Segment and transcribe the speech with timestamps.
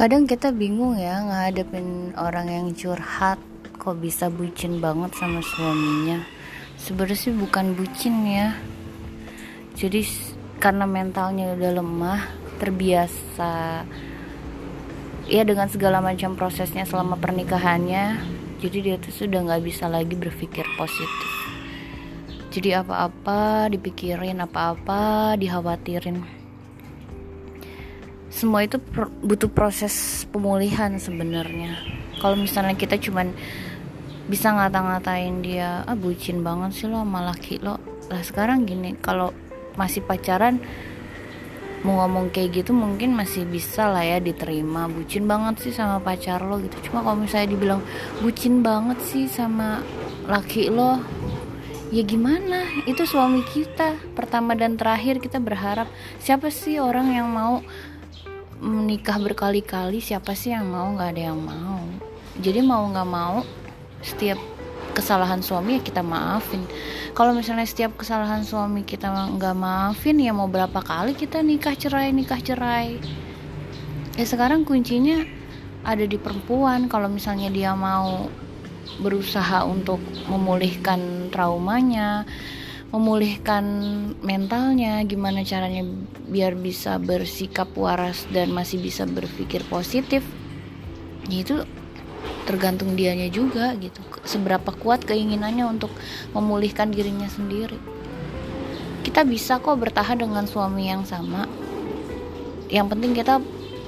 [0.00, 3.36] kadang kita bingung ya ngadepin orang yang curhat
[3.76, 6.24] kok bisa bucin banget sama suaminya.
[6.80, 8.56] Sebenarnya sih bukan bucin ya.
[9.76, 10.00] Jadi
[10.56, 12.20] karena mentalnya udah lemah
[12.56, 13.84] terbiasa
[15.28, 18.24] ya dengan segala macam prosesnya selama pernikahannya
[18.56, 21.32] jadi dia tuh sudah nggak bisa lagi berpikir positif.
[22.48, 26.39] Jadi apa-apa dipikirin apa-apa dikhawatirin
[28.30, 28.78] semua itu
[29.26, 31.74] butuh proses pemulihan sebenarnya.
[32.22, 33.34] Kalau misalnya kita cuman
[34.30, 37.82] bisa ngata-ngatain dia ah bucin banget sih lo malah laki lo.
[38.06, 39.34] Lah sekarang gini kalau
[39.74, 40.62] masih pacaran
[41.80, 44.86] mau ngomong kayak gitu mungkin masih bisa lah ya diterima.
[44.86, 46.78] Bucin banget sih sama pacar lo gitu.
[46.86, 47.82] Cuma kalau misalnya dibilang
[48.22, 49.82] bucin banget sih sama
[50.30, 51.02] laki lo
[51.90, 52.62] ya gimana?
[52.86, 54.14] Itu suami kita.
[54.14, 55.90] Pertama dan terakhir kita berharap
[56.22, 57.66] siapa sih orang yang mau
[58.60, 60.92] menikah berkali-kali siapa sih yang mau?
[60.92, 61.80] Nggak ada yang mau.
[62.38, 63.42] Jadi mau nggak mau
[64.04, 64.36] setiap
[64.92, 66.62] kesalahan suami ya kita maafin.
[67.16, 72.12] Kalau misalnya setiap kesalahan suami kita nggak maafin ya mau berapa kali kita nikah cerai
[72.12, 73.00] nikah cerai?
[74.20, 75.24] Ya sekarang kuncinya
[75.82, 76.86] ada di perempuan.
[76.92, 78.28] Kalau misalnya dia mau
[79.00, 82.28] berusaha untuk memulihkan traumanya,
[82.90, 83.64] memulihkan
[84.18, 85.86] mentalnya, gimana caranya
[86.26, 90.26] biar bisa bersikap waras dan masih bisa berpikir positif.
[91.30, 91.62] Ya itu
[92.50, 94.02] tergantung dianya juga gitu.
[94.26, 95.94] Seberapa kuat keinginannya untuk
[96.34, 97.78] memulihkan dirinya sendiri.
[99.06, 101.46] Kita bisa kok bertahan dengan suami yang sama.
[102.66, 103.38] Yang penting kita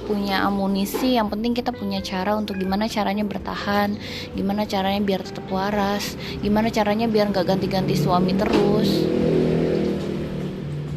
[0.03, 3.95] punya amunisi yang penting kita punya cara untuk gimana caranya bertahan
[4.35, 8.89] gimana caranya biar tetap waras gimana caranya biar nggak ganti-ganti suami terus.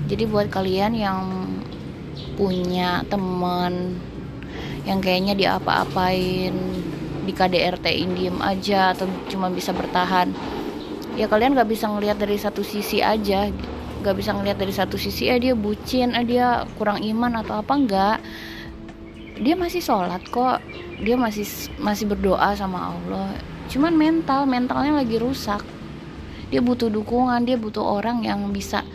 [0.07, 1.21] Jadi buat kalian yang
[2.39, 3.99] punya teman
[4.87, 6.55] yang kayaknya diapa-apain
[7.27, 10.31] di KDRT diem aja atau cuma bisa bertahan
[11.19, 13.51] ya kalian nggak bisa ngelihat dari satu sisi aja.
[14.05, 17.73] Nggak bisa ngelihat dari satu sisi eh dia bucin eh dia kurang iman atau apa.
[17.75, 18.19] Enggak
[19.37, 20.65] dia masih sholat kok.
[21.01, 21.45] Dia masih
[21.77, 23.37] masih berdoa sama Allah.
[23.69, 25.61] Cuman mental mentalnya lagi rusak.
[26.49, 28.87] Dia butuh dukungan dia butuh orang yang bisa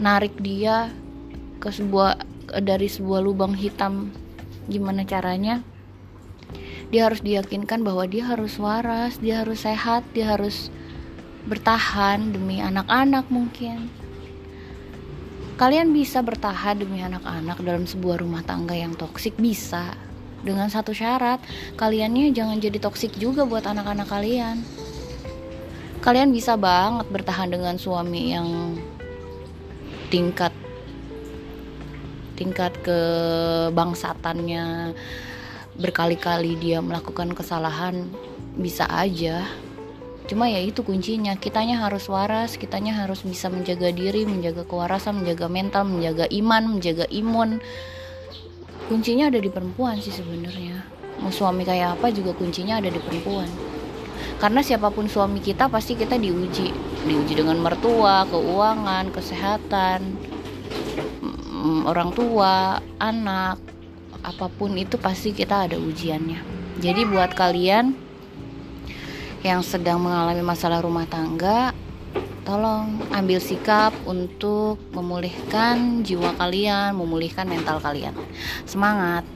[0.00, 0.90] narik dia
[1.60, 2.18] ke sebuah
[2.64, 4.10] dari sebuah lubang hitam.
[4.66, 5.62] Gimana caranya?
[6.90, 10.70] Dia harus diyakinkan bahwa dia harus waras dia harus sehat dia harus
[11.46, 13.90] bertahan demi anak-anak mungkin
[15.56, 19.96] Kalian bisa bertahan demi anak-anak dalam sebuah rumah tangga yang toksik bisa
[20.44, 21.40] dengan satu syarat,
[21.80, 24.60] kaliannya jangan jadi toksik juga buat anak-anak kalian.
[26.04, 28.76] Kalian bisa banget bertahan dengan suami yang
[30.12, 30.52] tingkat
[32.36, 34.92] tingkat kebangsatannya
[35.80, 38.12] berkali-kali dia melakukan kesalahan
[38.60, 39.48] bisa aja
[40.26, 45.46] cuma ya itu kuncinya kitanya harus waras kitanya harus bisa menjaga diri menjaga kewarasan menjaga
[45.46, 47.62] mental menjaga iman menjaga imun.
[48.86, 50.86] Kuncinya ada di perempuan sih sebenarnya.
[51.18, 53.50] Mau suami kayak apa juga kuncinya ada di perempuan.
[54.38, 56.70] Karena siapa pun suami kita pasti kita diuji.
[57.02, 60.14] Diuji dengan mertua keuangan kesehatan
[61.50, 63.58] mm, orang tua anak.
[64.22, 66.42] Apa pun itu pasti kita ada ujiannya.
[66.78, 68.05] Jadi buat kalian
[69.44, 71.74] yang sedang mengalami masalah rumah tangga,
[72.46, 78.14] tolong ambil sikap untuk memulihkan jiwa kalian, memulihkan mental kalian.
[78.64, 79.26] Semangat!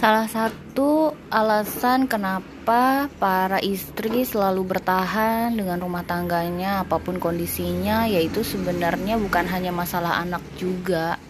[0.00, 8.40] Salah satu alasan kenapa para istri selalu bertahan dengan rumah tangganya apa pun kondisinya yaitu
[8.40, 11.20] sebenarnya bukan hanya masalah anak juga.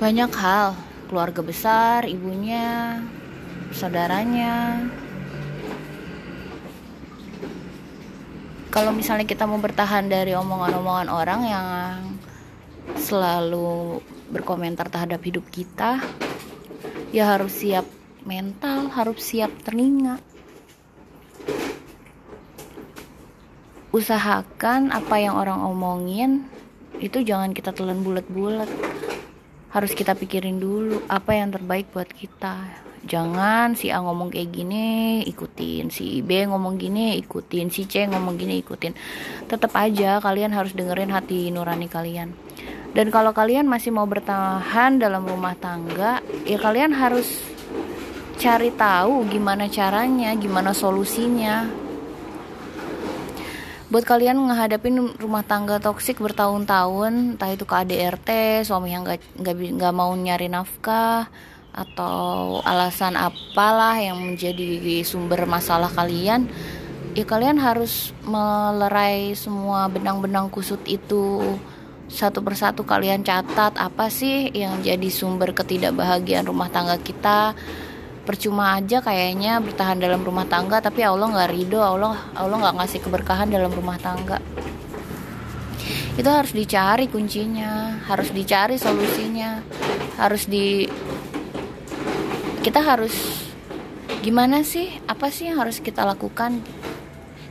[0.00, 0.72] Banyak hal
[1.14, 2.98] keluarga besar, ibunya,
[3.70, 4.82] saudaranya.
[8.74, 11.98] Kalau misalnya kita mau bertahan dari omongan-omongan orang yang
[12.98, 14.02] selalu
[14.34, 16.02] berkomentar terhadap hidup kita,
[17.14, 17.86] ya harus siap
[18.26, 20.18] mental, harus siap telinga.
[23.94, 26.50] Usahakan apa yang orang omongin
[26.98, 28.66] itu jangan kita telan bulat-bulat
[29.74, 32.86] harus kita pikirin dulu apa yang terbaik buat kita.
[33.04, 35.90] Jangan si A ngomong kayak gini ikutin.
[35.90, 37.68] Si B ngomong gini ikutin.
[37.68, 38.94] Si C ngomong gini ikutin.
[39.50, 42.32] Tetap aja kalian harus dengerin hati nurani kalian.
[42.94, 47.42] Dan kalau kalian masih mau bertahan dalam rumah tangga ya kalian harus
[48.38, 51.83] cari tahu gimana caranya gimana solusinya
[53.94, 60.10] buat kalian menghadapin rumah tangga toksik bertahun-tahun entah itu KDRT suami yang nggak nggak mau
[60.10, 61.30] nyari nafkah
[61.70, 66.50] atau alasan apalah yang menjadi sumber masalah kalian
[67.14, 71.54] ya kalian harus melerai semua benang-benang kusut itu.
[72.10, 77.54] Satu persatu kalian catat apa sih yang jadi sumber ketidakbahagiaan rumah tangga kita
[78.24, 83.00] percuma aja kayaknya bertahan dalam rumah tangga tapi Allah nggak ridho Allah Allah nggak ngasih
[83.04, 84.40] keberkahan dalam rumah tangga.
[86.16, 89.60] Itu harus dicari kuncinya harus dicari solusinya
[90.16, 90.88] harus di
[92.64, 93.12] kita harus
[94.24, 96.64] gimana sih apa sih yang harus kita lakukan?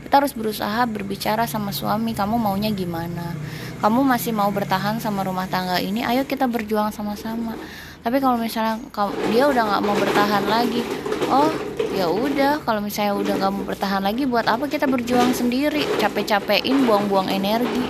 [0.03, 3.37] Kita harus berusaha berbicara sama suami kamu maunya gimana?
[3.77, 7.53] Kamu masih mau bertahan sama rumah tangga ini ayo kita berjuang sama-sama
[8.03, 8.83] tapi kalau misalnya
[9.31, 10.83] dia udah nggak mau bertahan lagi
[11.31, 11.51] oh
[11.93, 12.61] ya udah.
[12.65, 15.85] Kalau misalnya udah nggak mau bertahan lagi buat apa kita berjuang sendiri?
[16.01, 17.87] Capek-capekin buang-buang energi.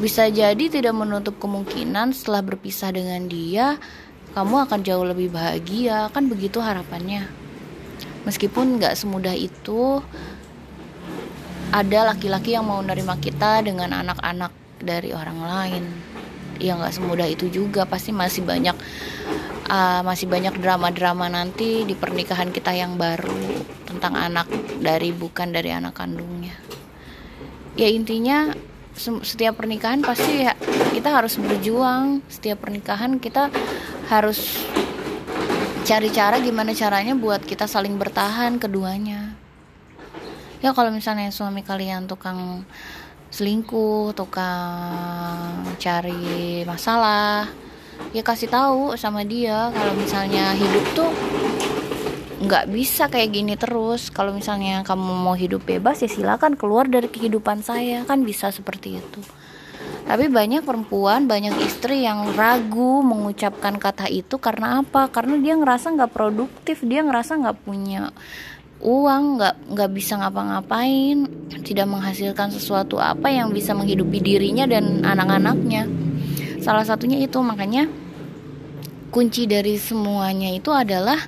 [0.00, 3.76] Bisa jadi tidak menutup kemungkinan setelah berpisah dengan dia
[4.32, 6.08] kamu akan jauh lebih bahagia.
[6.10, 7.28] Kan begitu harapannya.
[8.24, 10.00] Meskipun nggak semudah itu
[11.70, 14.50] ada laki-laki yang mau nerima kita dengan anak-anak
[14.80, 15.84] dari orang lain
[16.60, 17.88] ya nggak semudah itu juga.
[17.88, 18.76] Pasti masih banyak
[19.66, 24.46] uh, masih banyak drama-drama nanti di pernikahan kita yang baru tentang anak
[24.78, 26.54] dari bukan dari anak kandungnya.
[27.74, 28.52] Ya intinya
[29.00, 30.52] setiap pernikahan pasti ya,
[30.92, 32.20] kita harus berjuang.
[32.28, 33.48] Setiap pernikahan kita
[34.12, 34.60] harus
[35.86, 39.32] cari cara gimana caranya buat kita saling bertahan keduanya.
[40.60, 42.68] Ya kalau misalnya suami kalian tukang
[43.30, 47.46] selingkuh tukang cari masalah.
[48.10, 51.10] Ya kasih tahu sama dia kalau misalnya hidup tuh
[52.40, 54.10] nggak bisa kayak gini terus.
[54.10, 58.02] Kalau misalnya kamu mau hidup bebas ya silakan keluar dari kehidupan saya.
[58.04, 59.22] Kan bisa seperti itu.
[60.10, 65.06] Tapi banyak perempuan, banyak istri yang ragu mengucapkan kata itu karena apa?
[65.06, 68.10] Karena dia ngerasa nggak produktif, dia ngerasa nggak punya
[68.80, 71.28] uang, nggak nggak bisa ngapa-ngapain,
[71.64, 75.84] tidak menghasilkan sesuatu apa yang bisa menghidupi dirinya dan anak-anaknya.
[76.64, 77.88] Salah satunya itu makanya
[79.12, 81.20] kunci dari semuanya itu adalah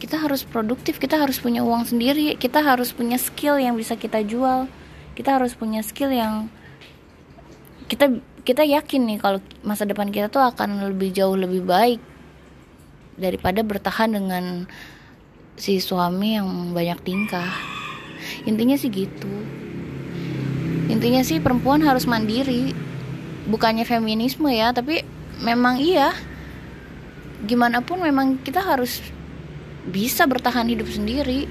[0.00, 4.24] kita harus produktif, kita harus punya uang sendiri, kita harus punya skill yang bisa kita
[4.24, 4.70] jual,
[5.18, 6.48] kita harus punya skill yang
[7.90, 12.00] kita kita yakin nih kalau masa depan kita tuh akan lebih jauh lebih baik
[13.20, 14.64] daripada bertahan dengan
[15.60, 17.52] si suami yang banyak tingkah.
[18.48, 19.28] Intinya sih gitu.
[20.88, 22.72] Intinya sih perempuan harus mandiri.
[23.44, 25.04] Bukannya feminisme ya tapi
[25.44, 26.16] memang iya.
[27.44, 29.04] Gimana pun memang kita harus
[29.84, 31.44] bisa bertahan hidup sendiri.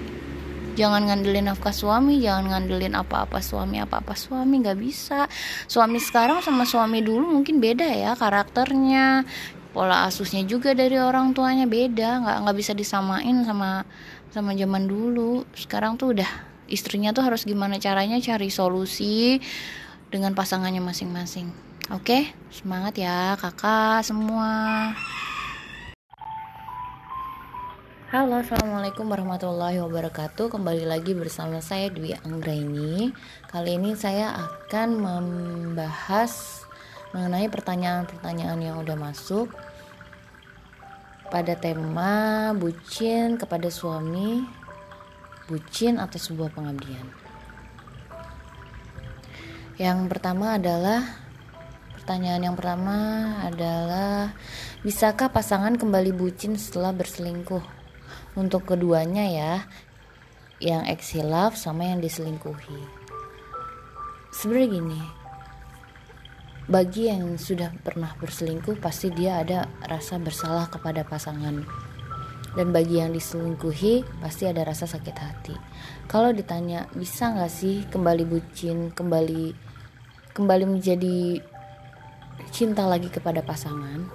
[0.73, 5.29] Jangan ngandelin nafkah suami jangan ngandelin apa-apa suami apa-apa suami nggak bisa.
[5.69, 9.27] Suami sekarang sama suami dulu mungkin beda ya karakternya
[9.69, 13.85] pola asusnya juga dari orang tuanya beda nggak nggak bisa disamain sama
[14.33, 15.45] sama zaman dulu.
[15.53, 16.29] Sekarang tuh udah
[16.69, 19.41] istrinya tuh harus gimana caranya cari solusi
[20.09, 21.53] dengan pasangannya masing-masing.
[21.93, 24.93] Oke semangat ya kakak semua.
[28.09, 30.49] Halo assalamualaikum warahmatullahi wabarakatuh.
[30.49, 33.13] Kembali lagi bersama saya Dwi Anggraini.
[33.45, 36.65] Kali ini saya akan membahas
[37.09, 39.49] Mengenai pertanyaan-pertanyaan yang udah masuk
[41.29, 44.41] Pada tema bucin kepada suami
[45.45, 47.05] Bucin atau sebuah pengabdian
[49.77, 51.05] Yang pertama adalah
[51.97, 52.97] Pertanyaan yang pertama
[53.45, 54.33] adalah
[54.81, 57.79] Bisakah pasangan kembali bucin setelah berselingkuh?
[58.37, 59.53] untuk keduanya ya
[60.59, 62.81] yang eksilaf sama yang diselingkuhi
[64.31, 65.01] sebenarnya gini
[66.69, 71.65] bagi yang sudah pernah berselingkuh pasti dia ada rasa bersalah kepada pasangan.
[72.53, 75.57] Dan bagi yang diselingkuhi pasti ada rasa sakit hati.
[76.05, 79.53] Kalau ditanya bisa nggak sih kembali bucin kembali
[80.33, 81.41] kembali menjadi
[82.53, 84.05] cinta lagi kepada pasangan?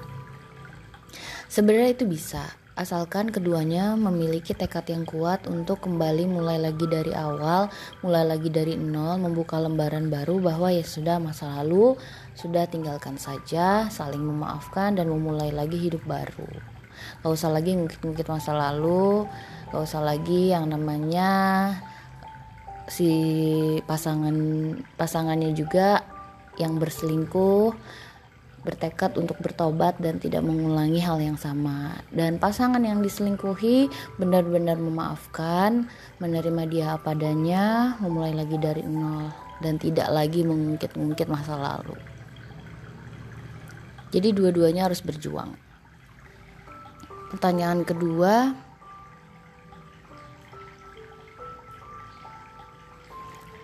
[1.51, 7.71] Sebenarnya itu bisa asalkan keduanya memiliki tekad yang kuat untuk kembali mulai lagi dari awal,
[8.03, 11.95] mulai lagi dari nol, membuka lembaran baru bahwa ya sudah masa lalu,
[12.35, 16.51] sudah tinggalkan saja, saling memaafkan dan memulai lagi hidup baru.
[17.23, 19.31] Gak usah lagi ngungkit-ngungkit masa lalu,
[19.71, 21.31] gak usah lagi yang namanya
[22.91, 23.11] si
[23.87, 24.35] pasangan
[24.99, 26.03] pasangannya juga
[26.59, 27.75] yang berselingkuh
[28.65, 32.01] bertekad untuk bertobat dan tidak mengulangi hal yang sama.
[32.09, 35.87] Dan pasangan yang diselingkuhi benar-benar memaafkan,
[36.19, 39.31] menerima dia apa adanya, memulai lagi dari nol.
[39.63, 41.95] dan tidak lagi mengungkit-ungkit masa lalu.
[44.11, 45.57] Jadi dua-duanya harus berjuang.
[47.33, 48.53] Pertanyaan kedua,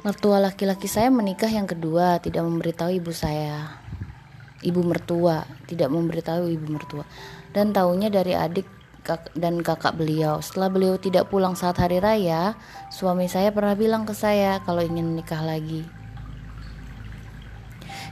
[0.02, 3.89] mertua laki-laki saya menikah yang kedua, tidak memberitahu ibu saya.
[4.61, 7.05] Ibu mertua, tidak memberitahu ibu mertua.
[7.50, 8.69] Dan tahunya dari adik
[9.35, 10.38] dan kakak beliau.
[10.45, 12.55] Setelah beliau tidak pulang saat hari raya,
[12.93, 16.00] suami saya pernah bilang ke saya kalau ingin menikah lagi.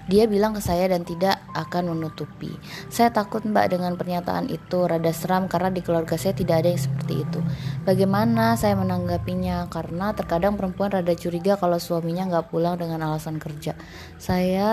[0.09, 2.49] Dia bilang ke saya dan tidak akan menutupi.
[2.89, 6.81] Saya takut mbak dengan pernyataan itu rada seram karena di keluarga saya tidak ada yang
[6.81, 7.41] seperti itu.
[7.85, 9.69] Bagaimana saya menanggapinya?
[9.69, 13.77] Karena terkadang perempuan rada curiga kalau suaminya nggak pulang dengan alasan kerja.
[14.17, 14.73] Saya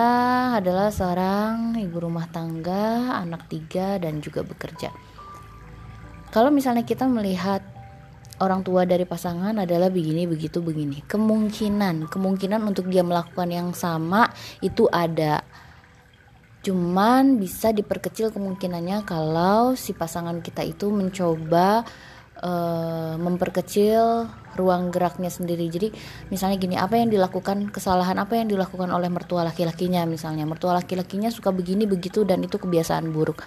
[0.56, 4.96] adalah seorang ibu rumah tangga, anak tiga dan juga bekerja.
[6.32, 7.75] Kalau misalnya kita melihat
[8.44, 11.04] orang tua dari pasangan adalah begini begitu begini.
[11.08, 14.28] Kemungkinan kemungkinan untuk dia melakukan yang sama
[14.60, 15.44] itu ada.
[16.66, 21.86] Cuman bisa diperkecil kemungkinannya kalau si pasangan kita itu mencoba
[22.42, 24.26] uh, memperkecil
[24.58, 25.70] ruang geraknya sendiri.
[25.70, 25.94] Jadi
[26.34, 30.44] misalnya gini apa yang dilakukan kesalahan apa yang dilakukan oleh mertua laki-lakinya misalnya.
[30.50, 33.46] Mertua laki-lakinya suka begini begitu dan itu kebiasaan buruk.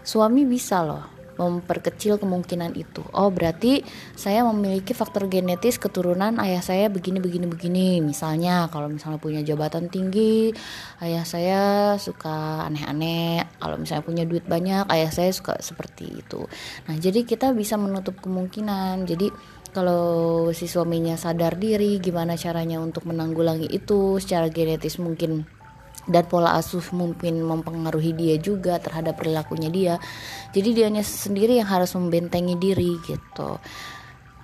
[0.00, 3.02] Suami bisa loh memperkecil kemungkinan itu.
[3.14, 3.82] Oh, berarti
[4.14, 7.88] saya memiliki faktor genetis keturunan ayah saya begini begini begini.
[8.00, 10.54] Misalnya kalau misalnya punya jabatan tinggi,
[11.02, 11.62] ayah saya
[11.98, 13.46] suka aneh-aneh.
[13.58, 16.46] Kalau misalnya punya duit banyak, ayah saya suka seperti itu.
[16.86, 19.06] Nah, jadi kita bisa menutup kemungkinan.
[19.06, 19.30] Jadi
[19.74, 25.42] kalau si suaminya sadar diri gimana caranya untuk menanggulangi itu secara genetis mungkin
[26.04, 29.94] dan pola asuh mungkin mempengaruhi dia juga terhadap perilakunya dia.
[30.52, 33.60] Jadi dianya sendiri yang harus membentengi diri gitu.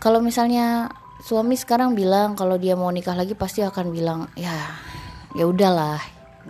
[0.01, 0.89] Kalau misalnya
[1.21, 4.73] suami sekarang bilang kalau dia mau nikah lagi pasti akan bilang ya
[5.37, 6.01] ya udahlah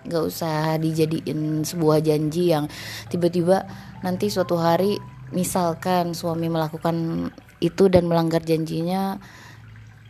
[0.07, 2.71] nggak usah dijadiin sebuah janji yang
[3.11, 3.67] tiba-tiba
[4.07, 4.97] nanti suatu hari
[5.35, 9.19] misalkan suami melakukan itu dan melanggar janjinya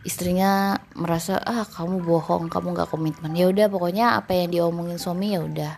[0.01, 3.33] istrinya merasa ah kamu bohong kamu nggak komitmen.
[3.37, 5.73] Ya udah pokoknya apa yang diomongin suami ya udah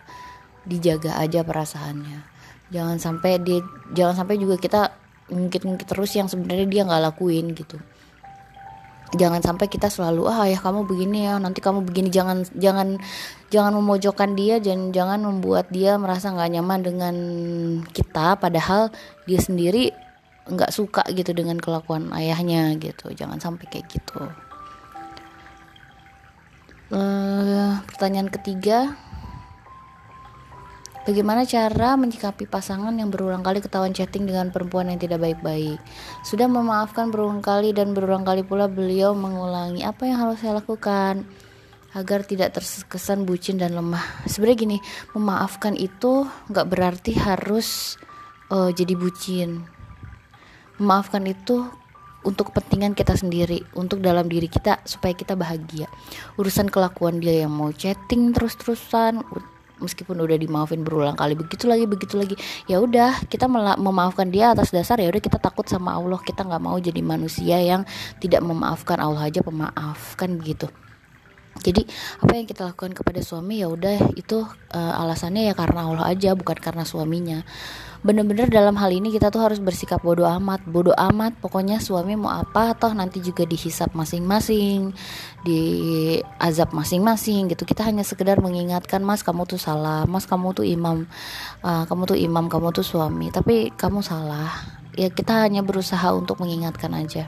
[0.64, 2.24] dijaga aja perasaannya.
[2.72, 3.60] Jangan sampai dia
[3.92, 4.96] jangan sampai juga kita
[5.28, 7.76] ngungkit-ngungkit terus yang sebenarnya dia nggak lakuin gitu.
[9.14, 12.08] Jangan sampai kita selalu ah ya kamu begini ya nanti kamu begini.
[12.08, 12.98] Jangan jangan
[13.52, 17.14] jangan memojokkan dia dan jangan membuat dia merasa nggak nyaman dengan
[17.92, 18.88] kita padahal
[19.28, 19.92] dia sendiri
[20.44, 24.20] nggak suka gitu dengan kelakuan ayahnya gitu jangan sampai kayak gitu
[26.92, 28.92] uh, pertanyaan ketiga
[31.04, 35.76] Bagaimana cara menyikapi pasangan yang berulang kali ketahuan chatting dengan perempuan yang tidak baik-baik?
[36.24, 41.28] Sudah memaafkan berulang kali dan berulang kali pula beliau mengulangi apa yang harus saya lakukan
[41.92, 44.00] agar tidak terkesan bucin dan lemah.
[44.24, 44.78] Sebenarnya gini,
[45.12, 48.00] memaafkan itu nggak berarti harus
[48.48, 49.73] uh, jadi bucin
[50.78, 51.70] memaafkan itu
[52.24, 55.86] untuk kepentingan kita sendiri, untuk dalam diri kita supaya kita bahagia.
[56.40, 59.20] Urusan kelakuan dia yang mau chatting terus-terusan
[59.82, 62.34] meskipun udah dimaafin berulang kali begitu lagi begitu lagi.
[62.64, 63.44] Ya udah kita
[63.76, 66.18] memaafkan dia atas dasar ya udah kita takut sama Allah.
[66.24, 67.84] Kita nggak mau jadi manusia yang
[68.18, 70.66] tidak memaafkan Allah aja pemaaf kan begitu.
[71.62, 71.86] Jadi
[72.18, 74.42] apa yang kita lakukan kepada suami ya udah itu
[74.74, 77.46] uh, alasannya ya karena Allah aja bukan karena suaminya
[78.04, 80.60] bener-bener dalam hal ini kita tuh harus bersikap bodoh amat.
[80.68, 84.92] Bodoh amat pokoknya suami mau apa toh nanti juga dihisap masing-masing
[85.40, 85.60] di
[86.36, 87.64] azab masing-masing gitu.
[87.64, 90.04] Kita hanya sekedar mengingatkan mas kamu tuh salah.
[90.04, 91.08] Mas kamu tuh imam
[91.64, 93.32] uh, kamu tuh imam kamu tuh suami.
[93.32, 94.52] Tapi kamu salah.
[94.94, 97.24] Ya kita hanya berusaha untuk mengingatkan aja.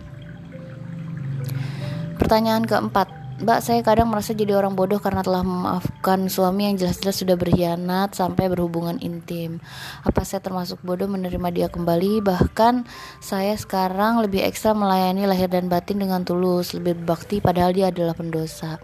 [2.21, 7.21] Pertanyaan keempat Mbak, saya kadang merasa jadi orang bodoh karena telah memaafkan suami yang jelas-jelas
[7.21, 9.61] sudah berkhianat sampai berhubungan intim.
[10.09, 12.25] Apa saya termasuk bodoh menerima dia kembali?
[12.25, 12.89] Bahkan
[13.21, 18.17] saya sekarang lebih ekstra melayani lahir dan batin dengan tulus, lebih berbakti padahal dia adalah
[18.17, 18.81] pendosa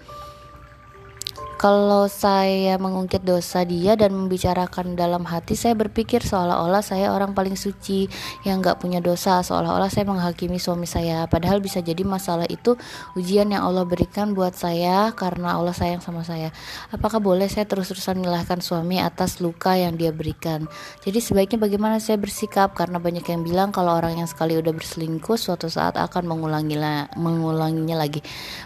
[1.62, 7.54] kalau saya mengungkit dosa dia dan membicarakan dalam hati saya berpikir seolah-olah saya orang paling
[7.54, 8.10] suci
[8.42, 9.46] yang gak punya dosa.
[9.46, 11.22] Seolah-olah saya menghakimi suami saya.
[11.30, 12.74] Padahal bisa jadi masalah itu
[13.14, 16.50] ujian yang Allah berikan buat saya karena Allah sayang sama saya.
[16.90, 20.66] Apakah boleh saya terus-terusan menyalahkan suami atas luka yang dia berikan?
[21.06, 22.74] Jadi sebaiknya bagaimana saya bersikap?
[22.74, 28.18] Karena banyak yang bilang kalau orang yang sekali udah berselingkuh suatu saat akan mengulanginya lagi.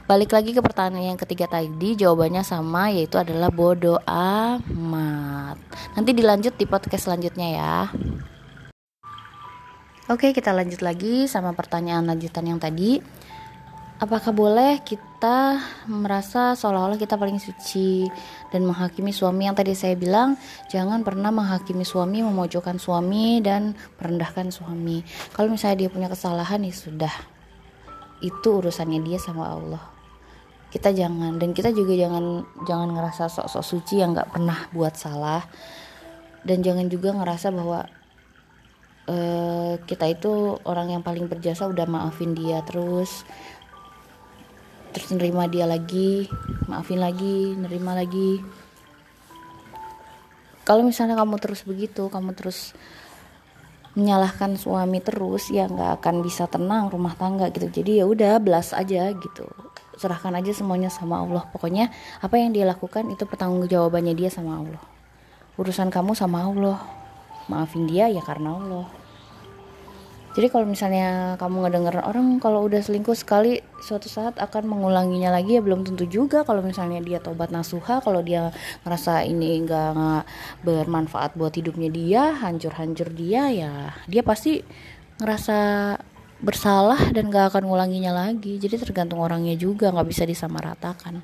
[0.08, 5.56] Balik lagi ke pertanyaan yang ketiga tadi jawabannya sama yaitu adalah bodoh amat.
[5.94, 7.76] Nanti dilanjut di podcast selanjutnya ya.
[10.06, 13.02] Oke, kita lanjut lagi sama pertanyaan lanjutan yang tadi.
[13.96, 15.56] apakah boleh kita
[15.88, 18.04] merasa seolah-olah kita paling suci
[18.52, 20.36] dan menghakimi suami yang tadi saya bilang
[20.68, 25.00] jangan pernah menghakimi suami memojokkan suami dan merendahkan suami
[25.32, 27.14] kalau misalnya dia punya kesalahan ya sudah
[28.20, 29.95] itu urusannya dia sama Allah
[30.76, 35.40] kita jangan dan kita juga jangan jangan ngerasa sok-sok suci yang nggak pernah buat salah.
[36.44, 37.88] Dan jangan juga ngerasa bahwa
[39.08, 43.24] uh, kita itu orang yang paling berjasa udah maafin dia terus.
[44.92, 46.28] Terus nerima dia lagi
[46.68, 48.44] maafin lagi nerima lagi.
[50.68, 52.76] Kalau misalnya kamu terus begitu kamu terus
[53.96, 57.72] menyalahkan suami terus ya nggak akan bisa tenang rumah tangga gitu.
[57.72, 59.65] Jadi ya udah belas aja gitu
[59.96, 61.44] serahkan aja semuanya sama Allah.
[61.50, 64.84] Pokoknya apa yang dia lakukan itu pertanggung jawabannya dia sama Allah.
[65.56, 66.78] Urusan kamu sama Allah.
[67.48, 68.86] Maafin dia ya karena Allah.
[70.36, 75.56] Jadi kalau misalnya kamu ngedenger orang kalau udah selingkuh sekali suatu saat akan mengulanginya lagi
[75.56, 76.44] ya belum tentu juga.
[76.44, 78.52] Kalau misalnya dia tobat nasuha kalau dia
[78.84, 80.28] ngerasa ini enggak
[80.60, 84.60] bermanfaat buat hidupnya dia hancur-hancur dia ya dia pasti
[85.24, 85.56] ngerasa
[86.40, 88.60] bersalah dan gak akan ngulanginya lagi.
[88.60, 91.20] Jadi tergantung orangnya juga nggak bisa disamaratakan.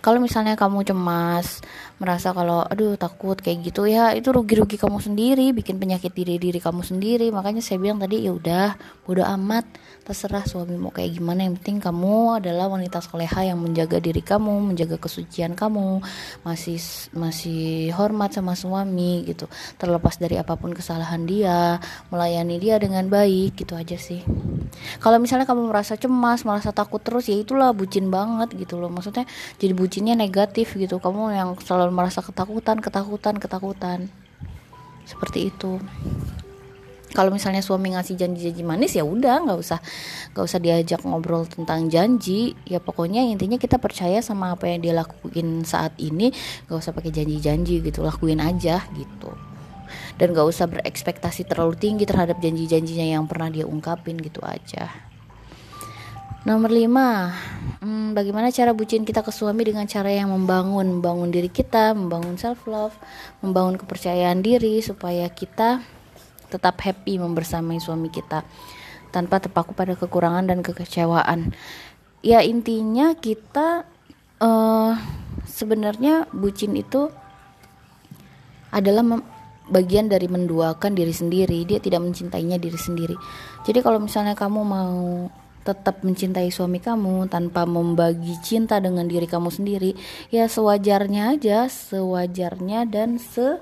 [0.00, 1.60] Kalau misalnya kamu cemas
[2.00, 6.56] merasa kalau aduh takut kayak gitu ya itu rugi-rugi kamu sendiri bikin penyakit diri diri
[6.56, 7.28] kamu sendiri.
[7.28, 9.68] Makanya saya bilang tadi ya udah bodo amat
[10.10, 11.46] terserah suami mau kayak gimana.
[11.46, 16.02] Yang penting kamu adalah wanita soleha yang menjaga diri kamu menjaga kesucian kamu
[16.42, 16.82] masih
[17.14, 19.46] masih hormat sama suami gitu.
[19.78, 21.78] Terlepas dari apa pun kesalahan dia
[22.10, 24.26] melayani dia dengan baik gitu aja sih.
[24.98, 28.90] Kalau misalnya kamu merasa cemas merasa takut terus ya itulah bucin banget gitu loh.
[28.90, 29.30] Maksudnya
[29.62, 30.98] jadi bucinnya negatif gitu.
[30.98, 34.10] Kamu yang selalu merasa ketakutan ketakutan ketakutan.
[35.06, 35.78] Seperti itu
[37.10, 39.78] kalau misalnya suami ngasih janji-janji manis ya udah nggak usah
[40.30, 42.54] nggak usah diajak ngobrol tentang janji.
[42.66, 46.30] Ya pokoknya intinya kita percaya sama apa yang dia lakuin saat ini
[46.70, 49.30] nggak usah pakai janji-janji gitu lakuin aja gitu.
[50.20, 54.92] Dan gak usah berekspektasi terlalu tinggi terhadap janji-janjinya yang pernah dia ungkapin gitu aja.
[56.40, 57.36] Nomor lima,
[57.84, 62.40] hmm, bagaimana cara bucin kita ke suami dengan cara yang membangun, membangun diri kita, membangun
[62.40, 62.96] self love,
[63.44, 65.84] membangun kepercayaan diri supaya kita
[66.50, 68.42] tetap happy membersamai suami kita
[69.14, 71.54] tanpa terpaku pada kekurangan dan kekecewaan.
[72.20, 73.86] Ya intinya kita
[74.42, 74.92] uh,
[75.46, 77.10] sebenarnya bucin itu
[78.70, 79.02] adalah
[79.70, 81.62] bagian dari menduakan diri sendiri.
[81.66, 83.16] Dia tidak mencintainya diri sendiri.
[83.66, 89.52] Jadi kalau misalnya kamu mau tetap mencintai suami kamu tanpa membagi cinta dengan diri kamu
[89.52, 89.92] sendiri
[90.32, 93.60] ya sewajarnya aja sewajarnya dan se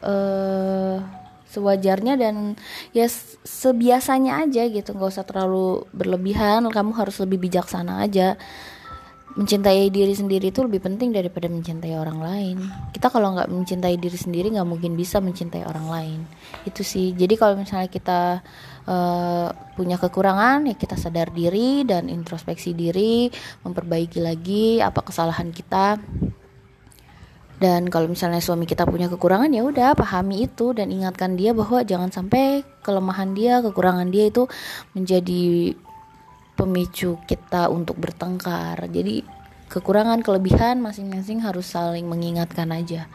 [0.00, 0.96] uh,
[1.52, 2.56] sewajarnya dan
[2.96, 3.04] ya
[3.44, 4.96] sebiasanya aja gitu.
[4.96, 8.40] Nggak usah terlalu berlebihan kamu harus lebih bijaksana aja.
[9.32, 12.56] Mencintai diri sendiri itu lebih penting daripada mencintai orang lain.
[12.92, 16.20] Kita kalau nggak mencintai diri sendiri nggak mungkin bisa mencintai orang lain.
[16.68, 17.16] Itu sih.
[17.16, 18.44] Jadi kalau misalnya kita
[18.84, 23.32] uh, punya kekurangan ya kita sadar diri dan introspeksi diri
[23.64, 25.96] memperbaiki lagi apa kesalahan kita
[27.62, 31.86] dan kalau misalnya suami kita punya kekurangan ya udah pahami itu dan ingatkan dia bahwa
[31.86, 34.50] jangan sampai kelemahan dia kekurangan dia itu
[34.98, 35.70] menjadi
[36.58, 38.82] pemicu kita untuk bertengkar.
[38.90, 39.22] Jadi
[39.70, 43.06] kekurangan kelebihan masing-masing harus saling mengingatkan aja.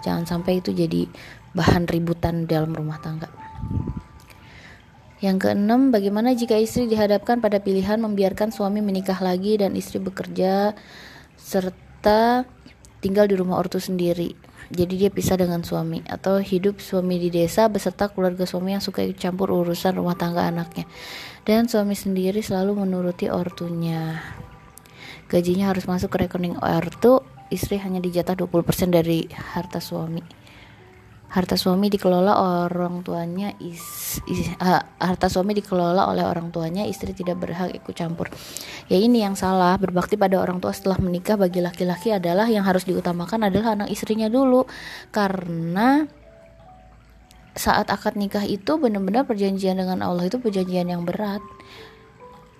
[0.00, 1.04] Jangan sampai itu jadi
[1.52, 3.28] bahan ributan dalam rumah tangga.
[5.20, 10.72] Yang keenam, bagaimana jika istri dihadapkan pada pilihan membiarkan suami menikah lagi dan istri bekerja
[11.36, 12.48] serta
[13.00, 14.32] tinggal di rumah ortu sendiri.
[14.70, 19.02] Jadi dia pisah dengan suami atau hidup suami di desa beserta keluarga suami yang suka
[19.18, 20.86] campur urusan rumah tangga anaknya.
[21.42, 24.22] Dan suami sendiri selalu menuruti ortunya.
[25.26, 30.39] Gajinya harus masuk ke rekening ortu, istri hanya dijatah 20% dari harta suami
[31.30, 37.14] harta suami dikelola orang tuanya is, is uh, harta suami dikelola oleh orang tuanya istri
[37.14, 38.26] tidak berhak ikut campur.
[38.90, 39.78] Ya ini yang salah.
[39.78, 44.26] Berbakti pada orang tua setelah menikah bagi laki-laki adalah yang harus diutamakan adalah anak istrinya
[44.26, 44.66] dulu.
[45.14, 46.02] Karena
[47.54, 51.42] saat akad nikah itu benar-benar perjanjian dengan Allah itu perjanjian yang berat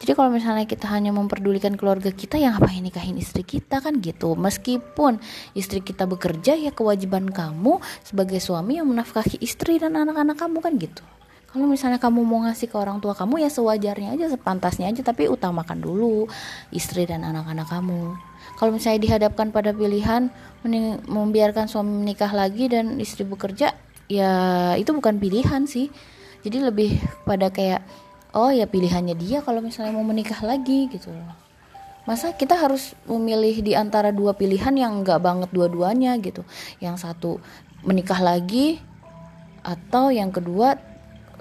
[0.00, 4.00] jadi kalau misalnya kita hanya memperdulikan keluarga kita yang apa ini nikahin istri kita kan
[4.00, 4.32] gitu.
[4.32, 5.20] Meskipun
[5.52, 10.72] istri kita bekerja ya kewajiban kamu sebagai suami yang menafkahi istri dan anak-anak kamu kan
[10.80, 11.04] gitu.
[11.52, 15.28] Kalau misalnya kamu mau ngasih ke orang tua kamu ya sewajarnya aja, sepantasnya aja tapi
[15.28, 16.24] utamakan dulu
[16.72, 18.16] istri dan anak-anak kamu.
[18.56, 20.32] Kalau misalnya dihadapkan pada pilihan
[21.10, 23.76] membiarkan suami menikah lagi dan istri bekerja,
[24.08, 24.32] ya
[24.80, 25.92] itu bukan pilihan sih.
[26.40, 26.96] Jadi lebih
[27.28, 27.84] pada kayak
[28.34, 31.10] oh ya pilihannya dia kalau misalnya mau menikah lagi gitu.
[31.10, 31.50] Loh
[32.08, 36.42] masa kita harus memilih di antara dua pilihan yang enggak banget dua-duanya gitu.
[36.80, 37.38] Yang satu
[37.84, 38.80] menikah lagi
[39.60, 40.74] atau yang kedua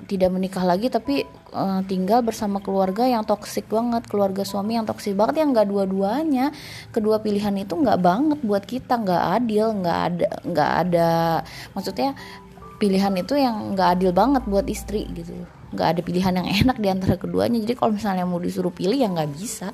[0.07, 5.15] tidak menikah lagi tapi uh, tinggal bersama keluarga yang toksik banget keluarga suami yang toksik
[5.15, 6.51] banget yang nggak dua-duanya.
[6.91, 11.11] Kedua pilihan itu nggak banget buat kita nggak adil nggak ada nggak ada
[11.73, 12.15] maksudnya
[12.79, 15.35] pilihan itu yang nggak adil banget buat istri gitu
[15.69, 17.61] nggak ada pilihan yang enak di antara keduanya.
[17.61, 19.69] Jadi kalau misalnya mau disuruh pilih ya nggak bisa.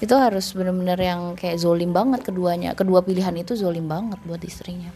[0.00, 2.72] Itu harus bener-bener yang kayak zolim banget keduanya.
[2.72, 4.90] Kedua pilihan itu zolim banget buat istrinya.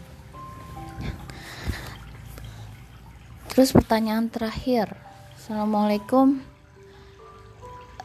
[3.49, 4.93] Terus pertanyaan terakhir.
[5.35, 6.39] Assalamualaikum.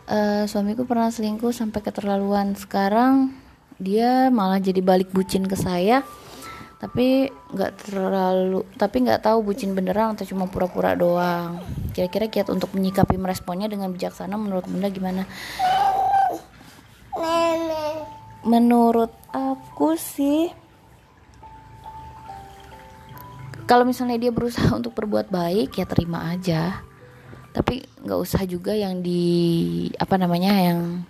[0.05, 2.53] Uh, suamiku pernah selingkuh sampai keterlaluan.
[2.57, 3.33] Sekarang
[3.81, 6.05] dia malah jadi balik bucin ke saya
[6.85, 11.57] tapi nggak terlalu tapi nggak tahu bucin beneran atau cuma pura-pura doang.
[11.97, 15.25] Kira-kira kiat untuk menyikapi meresponnya dengan bijaksana menurut bunda gimana?
[18.45, 20.53] Menurut aku sih
[23.65, 26.85] kalau misalnya dia berusaha untuk berbuat baik ya terima aja.
[27.57, 31.01] Tapi nggak usah juga yang di apa namanya yang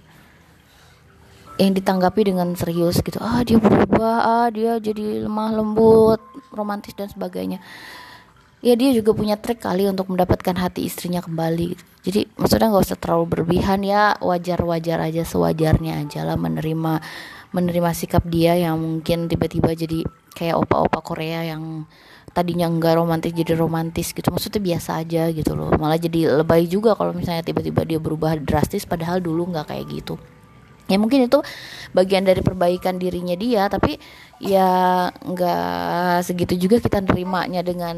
[1.54, 3.22] yang ditanggapi dengan serius gitu.
[3.22, 7.62] Ah dia berubah ah dia jadi lemah lembut romantis dan sebagainya.
[8.64, 11.84] Ya dia juga punya trik kali untuk mendapatkan hati istrinya kembali gitu.
[12.08, 17.04] jadi maksudnya nggak usah terlalu berlebihan ya wajar wajar aja sewajarnya aja lah menerima
[17.52, 21.84] menerima sikap dia yang mungkin tiba-tiba jadi kayak opa-opa Korea yang
[22.32, 24.32] tadinya enggak romantis jadi romantis gitu.
[24.32, 25.70] Maksudnya biasa aja gitu loh.
[25.76, 30.16] Malah jadi lebay juga kalau misalnya tiba-tiba dia berubah drastis padahal dulu nggak kayak gitu
[30.84, 31.40] ya mungkin itu
[31.96, 33.96] bagian dari perbaikan dirinya dia tapi
[34.42, 37.96] ya nggak segitu juga kita nerimanya dengan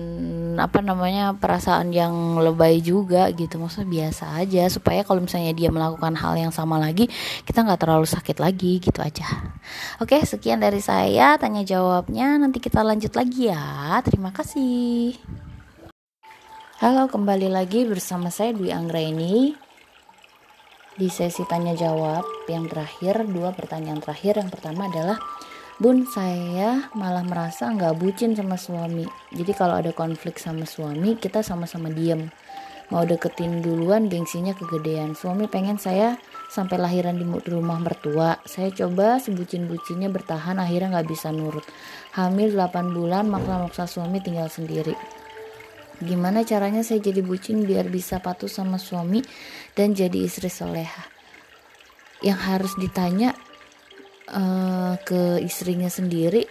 [0.60, 3.58] apa namanya perasaan yang lebay juga gitu.
[3.58, 7.10] Maksudnya biasa aja supaya kalau misalnya dia melakukan hal yang sama lagi
[7.42, 9.26] kita nggak terlalu sakit lagi gitu aja.
[9.98, 12.38] Oke sekian dari saya tanya jawabnya.
[12.38, 13.98] Nanti kita lanjut lagi ya.
[14.06, 15.18] Terima kasih.
[16.76, 19.65] Halo kembali lagi bersama saya Dwi Anggraini
[20.96, 24.40] di sesi tanya jawab yang terakhir dua pertanyaan terakhir.
[24.40, 25.20] Yang pertama adalah
[25.76, 29.04] Bun saya malah merasa nggak bucin sama suami.
[29.28, 32.32] Jadi kalau ada konflik sama suami kita sama-sama diem.
[32.88, 35.12] Mau deketin duluan gengsinya kegedean.
[35.12, 36.16] Suami pengen saya
[36.48, 38.40] sampai lahiran di rumah mertua.
[38.48, 41.66] Saya coba sebucin-bucinnya bertahan akhirnya nggak bisa nurut.
[42.16, 44.96] Hamil 8 bulan maksa-maksa suami tinggal sendiri
[45.96, 49.24] Gimana caranya saya jadi bucin biar bisa patuh sama suami
[49.72, 51.08] dan jadi istri soleha?
[52.20, 53.32] Yang harus ditanya
[54.28, 56.44] uh, ke istrinya sendiri,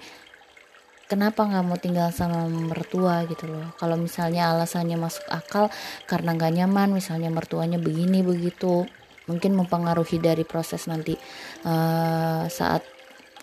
[1.06, 3.70] kenapa nggak mau tinggal sama mertua gitu loh?
[3.78, 5.70] Kalau misalnya alasannya masuk akal
[6.10, 8.90] karena nggak nyaman, misalnya mertuanya begini begitu,
[9.30, 11.14] mungkin mempengaruhi dari proses nanti
[11.66, 12.82] uh, saat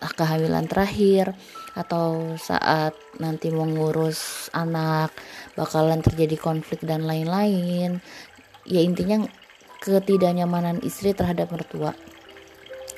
[0.02, 1.30] kehamilan terakhir
[1.72, 5.12] atau saat nanti mengurus anak
[5.56, 8.04] bakalan terjadi konflik dan lain-lain
[8.68, 9.24] ya intinya
[9.82, 11.96] ketidaknyamanan istri terhadap mertua.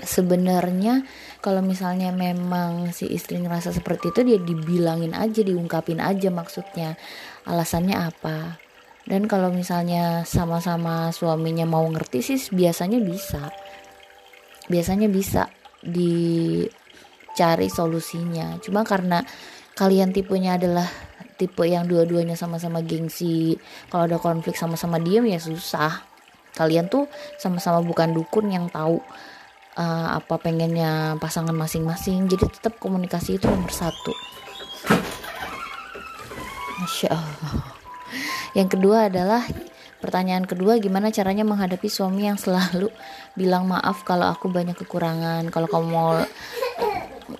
[0.05, 1.07] Sebenarnya
[1.41, 7.01] kalau misalnya memang si istri ngerasa seperti itu dia dibilangin aja diungkapin aja maksudnya.
[7.49, 8.61] Alasannya apa?
[9.05, 13.49] Dan kalau misalnya sama-sama suaminya mau ngerti sih biasanya bisa.
[14.69, 15.49] Biasanya bisa
[15.81, 16.65] di
[17.35, 18.57] cari solusinya.
[18.62, 19.20] Cuma karena
[19.75, 20.87] kalian tipenya adalah
[21.35, 23.59] tipe yang dua-duanya sama-sama gengsi
[23.90, 26.07] kalau ada konflik sama-sama diem ya susah.
[26.55, 29.03] Kalian tuh sama-sama bukan dukun yang tahu
[29.75, 32.31] uh, apa pengennya pasangan masing-masing.
[32.31, 34.14] Jadi tetap komunikasi itu nomor satu.
[36.79, 37.55] Masya Allah.
[38.55, 39.42] Yang kedua adalah
[40.05, 42.92] Pertanyaan kedua, gimana caranya menghadapi suami yang selalu
[43.40, 45.49] bilang maaf kalau aku banyak kekurangan.
[45.49, 46.20] Kalau kamu mau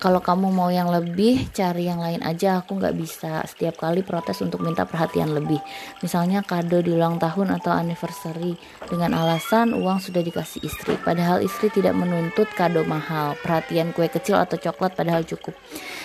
[0.01, 2.65] kalau kamu mau yang lebih cari yang lain aja.
[2.65, 5.61] Aku nggak bisa setiap kali protes untuk minta perhatian lebih.
[6.01, 8.57] Misalnya kado di ulang tahun atau anniversary.
[8.89, 10.97] Dengan alasan uang sudah dikasih istri.
[10.97, 13.37] Padahal istri tidak menuntut kado mahal.
[13.45, 15.53] Perhatian kue kecil atau coklat padahal cukup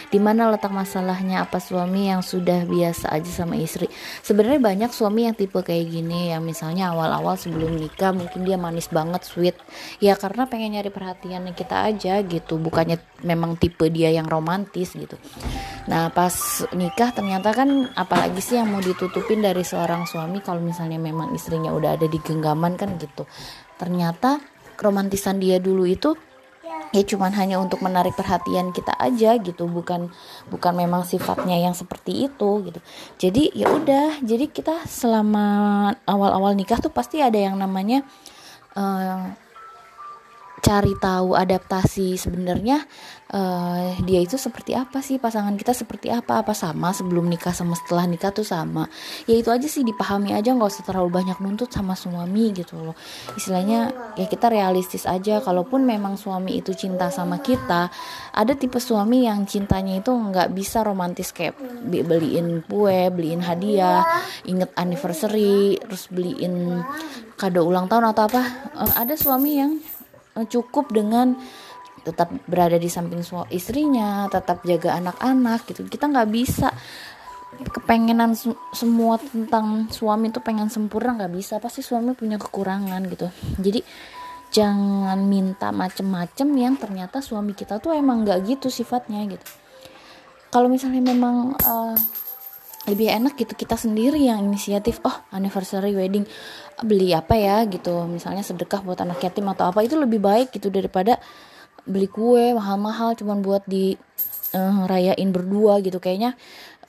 [0.09, 1.45] di mana letak masalahnya?
[1.45, 3.85] Apa suami yang sudah biasa aja sama istri?
[4.25, 8.89] Sebenarnya banyak suami yang tipe kayak gini yang misalnya awal-awal sebelum nikah mungkin dia manis
[8.89, 9.55] banget sweet.
[10.01, 12.57] Ya karena pengen nyari perhatiannya kita aja gitu.
[12.57, 15.13] Bukannya memang tipe dia yang romantis gitu.
[15.85, 16.33] Nah pas
[16.73, 21.69] nikah ternyata kan apalagi sih yang mau ditutupin dari seorang suami kalau misalnya memang istrinya
[21.69, 23.29] udah ada di genggaman kan gitu.
[23.77, 24.41] Ternyata
[24.81, 26.17] romantisan dia dulu itu
[26.89, 30.09] ya cuman hanya untuk menarik perhatian kita aja gitu bukan
[30.49, 32.79] bukan memang sifatnya yang seperti itu gitu.
[33.21, 35.45] Jadi ya udah jadi kita selama
[36.05, 38.01] awal-awal nikah tuh pasti ada yang namanya
[38.73, 39.48] uh,
[40.69, 42.85] cari tahu adaptasi sebenarnya
[43.33, 45.17] uh, dia itu seperti apa sih?
[45.17, 46.45] Pasangan kita seperti apa?
[46.45, 48.85] Apa sama sebelum nikah sama setelah nikah tuh sama?
[49.25, 52.93] Ya itu aja sih dipahami aja nggak usah terlalu banyak nuntut sama suami gitu loh.
[53.33, 55.41] Istilahnya ya kita realistis aja.
[55.41, 57.89] Kalaupun memang suami itu cinta sama kita
[58.37, 61.57] ada tipe suami yang cintanya itu nggak bisa romantis kayak
[61.89, 64.05] beliin kue beliin hadiah
[64.45, 66.85] inget anniversary terus beliin
[67.41, 68.43] kado ulang tahun atau apa.
[68.77, 69.73] Uh, ada suami yang
[70.35, 71.35] cukup dengan
[72.03, 75.85] tetap berada di samping istrinya, tetap jaga anak-anak gitu.
[75.85, 76.71] Kita nggak bisa
[77.59, 78.37] kepengenan
[78.71, 81.59] semua tentang suami itu pengen sempurna nggak bisa.
[81.59, 83.27] Pasti suami punya kekurangan gitu.
[83.59, 83.81] Jadi
[84.49, 89.45] jangan minta macem-macem yang ternyata suami kita tuh emang nggak gitu sifatnya gitu.
[90.49, 91.93] Kalau misalnya memang uh,
[92.89, 96.25] lebih enak gitu kita sendiri yang inisiatif oh anniversary wedding
[96.81, 97.57] beli apa ya?
[97.69, 98.09] gitu.
[98.09, 101.21] Misalnya sedekah buat anak yatim atau apa itu lebih baik gitu daripada
[101.85, 103.93] beli kue mahal-mahal cuman buat di
[104.57, 106.01] uh, rayain berdua gitu.
[106.01, 106.33] Kayaknya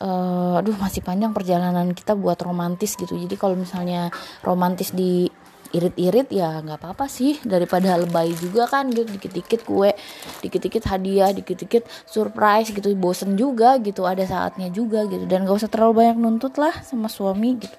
[0.00, 3.14] uh, aduh masih panjang perjalanan kita buat romantis gitu.
[3.14, 4.08] Jadi kalau misalnya
[4.42, 5.28] romantis di
[5.70, 7.38] irit-irit ya nggak apa-apa sih.
[7.42, 9.94] Daripada lebay juga kan gitu dikit-dikit kue
[10.42, 12.92] dikit-dikit hadiah dikit-dikit surprise gitu.
[12.98, 15.24] Bosen juga gitu ada saatnya juga gitu.
[15.24, 17.78] Dan gak usah terlalu banyak nuntut lah sama suami gitu.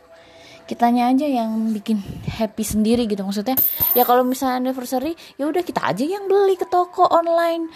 [0.65, 1.99] Kitanya aja yang bikin
[2.31, 3.59] happy sendiri gitu maksudnya.
[3.91, 7.67] Ya kalau misalnya anniversary ya udah kita aja yang beli ke toko online.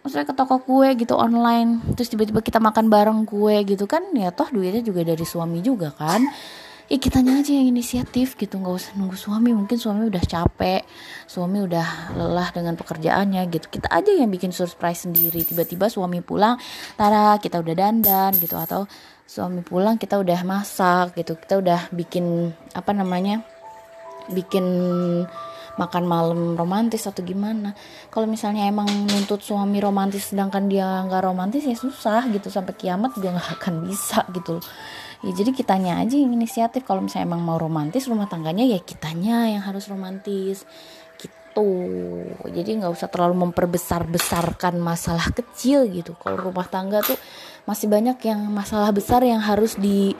[0.00, 1.84] Maksudnya ke toko kue gitu online.
[1.92, 5.92] Terus tiba-tiba kita makan bareng kue gitu kan ya toh duitnya juga dari suami juga
[5.92, 6.24] kan
[6.88, 9.52] ya kitanya aja yang inisiatif gitu nggak usah nunggu suami.
[9.52, 10.82] Mungkin suami udah capek
[11.28, 13.68] suami udah lelah dengan pekerjaannya gitu.
[13.68, 15.44] Kita aja yang bikin surprise sendiri.
[15.44, 16.56] Tiba-tiba suami pulang
[16.96, 18.56] tara kita udah dandan gitu.
[18.56, 18.88] Atau
[19.28, 21.36] suami pulang kita udah masak gitu.
[21.36, 23.44] Kita udah bikin apa namanya
[24.32, 24.64] bikin
[25.78, 27.72] makan malam romantis atau gimana.
[28.10, 32.50] Kalau misalnya emang nuntut suami romantis sedangkan dia nggak romantis ya susah gitu.
[32.50, 34.58] Sampai kiamat dia nggak akan bisa gitu
[35.22, 36.86] ya jadi kitanya aja yang inisiatif.
[36.86, 40.62] Kalau misalnya emang mau romantis rumah tangganya ya kitanya yang harus romantis.
[41.18, 41.70] Gitu.
[42.46, 46.14] Jadi nggak usah terlalu memperbesar besarkan masalah kecil gitu.
[46.22, 47.18] Kalau rumah tangga tuh
[47.66, 50.14] masih banyak yang masalah besar yang harus di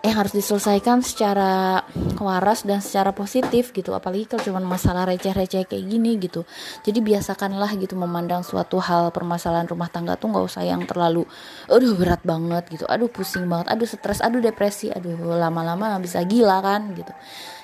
[0.00, 1.84] yang harus diselesaikan secara
[2.16, 3.92] waras dan secara positif gitu.
[3.92, 6.48] Apalagi kalau cuma masalah receh-receh kayak gini gitu.
[6.80, 11.28] Jadi biasakanlah gitu memandang suatu hal permasalahan rumah tangga tuh nggak usah yang terlalu
[11.68, 12.88] aduh berat banget gitu.
[12.88, 17.12] Aduh pusing banget aduh stres aduh depresi aduh lama-lama bisa gila kan gitu.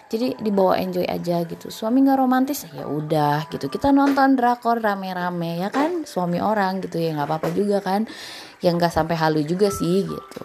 [0.07, 1.72] Jadi dibawa enjoy aja gitu.
[1.72, 3.72] Suami nggak romantis ya udah gitu.
[3.72, 6.05] Kita nonton drakor rame-rame ya kan?
[6.05, 8.05] Suami orang gitu ya nggak apa-apa juga kan?
[8.61, 10.42] Yang nggak sampai halu juga sih gitu.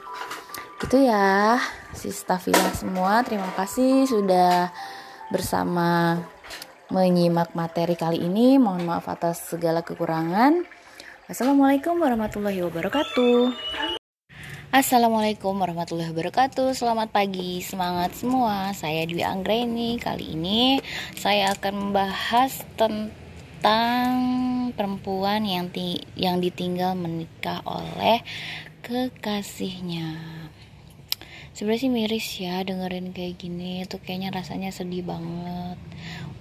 [0.81, 4.71] Gitu ya si stafila semua terima kasih sudah
[5.31, 6.19] bersama
[6.91, 8.59] menyimak materi kali ini.
[8.59, 10.67] Mohon maaf atas segala kekurangan.
[11.31, 13.55] Assalamualaikum warahmatullahi wabarakatuh.
[14.71, 16.75] Assalamualaikum warahmatullahi wabarakatuh.
[16.75, 18.71] Selamat pagi, semangat semua.
[18.75, 20.79] Saya Dwi Anggreni Kali ini
[21.15, 24.11] saya akan membahas tentang
[24.75, 25.67] perempuan yang,
[26.15, 28.23] yang ditinggal menikah oleh
[28.83, 30.40] kekasihnya
[31.61, 35.77] sebenarnya sih miris ya dengerin kayak gini tuh kayaknya rasanya sedih banget.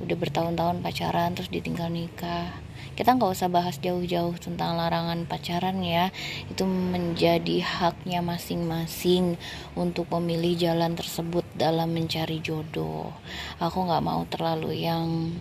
[0.01, 2.49] Udah bertahun-tahun pacaran terus ditinggal nikah.
[2.97, 6.09] Kita nggak usah bahas jauh-jauh tentang larangan pacaran ya.
[6.49, 9.37] Itu menjadi haknya masing-masing
[9.77, 13.13] untuk memilih jalan tersebut dalam mencari jodoh.
[13.61, 15.37] Aku nggak mau terlalu yang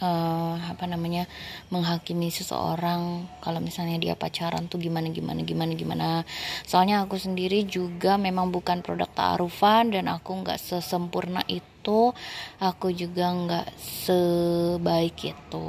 [0.00, 1.28] uh, apa namanya
[1.68, 6.08] menghakimi seseorang kalau misalnya dia pacaran tuh gimana gimana gimana gimana.
[6.64, 12.12] Soalnya aku sendiri juga memang bukan produk taarufan dan aku nggak sesempurna itu.
[12.60, 15.68] Aku juga nggak sebaik itu.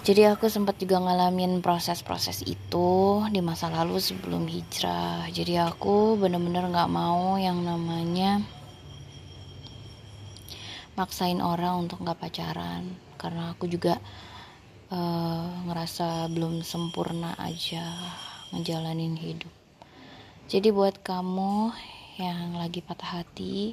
[0.07, 5.29] Jadi aku sempat juga ngalamin proses-proses itu di masa lalu sebelum hijrah.
[5.29, 8.41] Jadi aku bener-bener nggak mau yang namanya
[11.01, 12.85] maksain orang untuk nggak pacaran
[13.17, 13.97] karena aku juga
[14.93, 17.89] uh, ngerasa belum sempurna aja
[18.53, 19.49] ngejalanin hidup.
[20.53, 21.73] Jadi buat kamu
[22.21, 23.73] yang lagi patah hati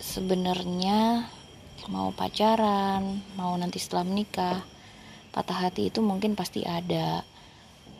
[0.00, 1.28] sebenarnya
[1.92, 4.64] mau pacaran mau nanti setelah menikah
[5.28, 7.20] patah hati itu mungkin pasti ada.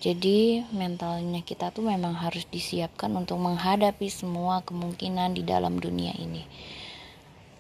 [0.01, 6.45] Jadi mentalnya kita tuh memang harus disiapkan untuk menghadapi semua kemungkinan di dalam dunia ini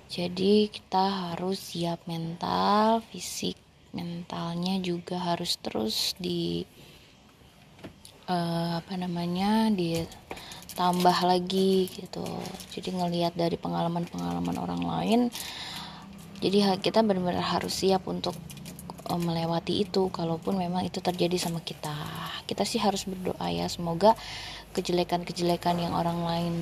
[0.08, 3.56] jadi kita harus siap mental fisik
[3.94, 6.66] mentalnya juga harus terus di
[8.26, 12.26] uh, apa namanya ditambah lagi gitu.
[12.74, 15.20] Jadi ngelihat dari pengalaman-pengalaman orang lain
[16.42, 18.36] jadi kita benar-benar harus siap untuk
[19.08, 21.94] uh, melewati itu kalaupun memang itu terjadi sama kita.
[22.44, 24.12] Kita sih harus berdoa ya semoga
[24.76, 26.54] kejelekan-kejelekan yang orang lain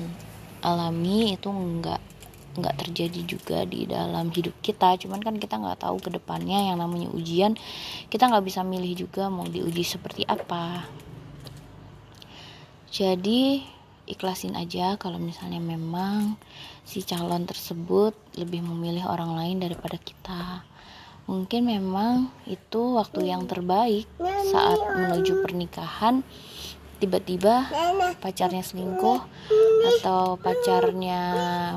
[0.63, 1.99] alami itu enggak
[2.53, 4.97] nggak terjadi juga di dalam hidup kita.
[5.01, 7.57] Cuman kan kita nggak tahu ke depannya yang namanya ujian
[8.09, 10.85] kita nggak bisa milih juga mau diuji seperti apa.
[12.93, 13.65] Jadi
[14.05, 16.35] ikhlasin aja kalau misalnya memang
[16.83, 20.61] si calon tersebut lebih memilih orang lain daripada kita.
[21.23, 24.05] Mungkin memang itu waktu yang terbaik
[24.51, 26.19] saat menuju pernikahan
[27.03, 27.67] tiba-tiba
[28.23, 29.19] pacarnya selingkuh
[29.99, 31.19] atau pacarnya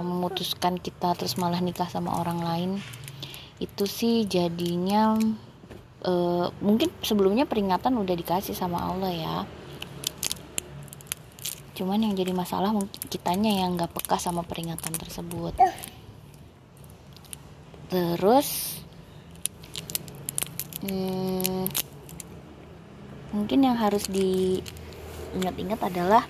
[0.06, 2.70] memutuskan kita terus malah nikah sama orang lain
[3.58, 5.18] itu sih jadinya
[6.04, 9.36] uh, mungkin sebelumnya peringatan udah dikasih sama Allah ya.
[11.76, 12.72] Cuman yang jadi masalah
[13.08, 15.52] kitanya yang nggak peka sama peringatan tersebut.
[17.92, 18.80] Terus
[20.84, 21.64] hmm,
[23.36, 24.60] mungkin yang harus di
[25.36, 26.24] ingat-ingat adalah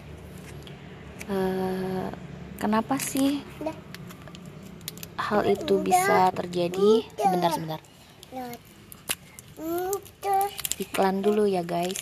[1.31, 2.11] uh,
[2.59, 3.43] kenapa sih
[5.17, 7.07] hal itu bisa terjadi?
[7.15, 7.81] Sebentar sebentar.
[10.77, 11.99] Iklan dulu ya guys.